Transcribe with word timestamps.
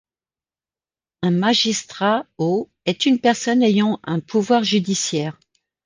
Un 1.21 1.29
magistrat 1.29 2.25
au 2.39 2.71
est 2.87 3.05
une 3.05 3.19
personne 3.19 3.61
ayant 3.61 3.99
un 4.03 4.19
pouvoir 4.19 4.63
judiciaire. 4.63 5.37